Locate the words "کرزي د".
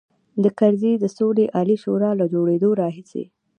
0.59-1.05